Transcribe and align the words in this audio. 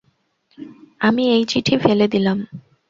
আমি 1.01 1.23
এই 1.29 1.43
চিঠি 1.45 1.75
ফেলে 1.77 2.05
দিলাম। 2.07 2.37